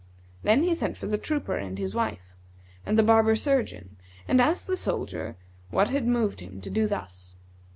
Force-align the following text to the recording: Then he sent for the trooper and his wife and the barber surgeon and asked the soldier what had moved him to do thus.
Then 0.41 0.63
he 0.63 0.73
sent 0.73 0.97
for 0.97 1.05
the 1.05 1.19
trooper 1.19 1.55
and 1.55 1.77
his 1.77 1.93
wife 1.93 2.33
and 2.87 2.97
the 2.97 3.03
barber 3.03 3.35
surgeon 3.35 3.97
and 4.27 4.41
asked 4.41 4.65
the 4.65 4.75
soldier 4.75 5.37
what 5.69 5.89
had 5.89 6.07
moved 6.07 6.39
him 6.39 6.59
to 6.61 6.71
do 6.71 6.87
thus. 6.87 7.35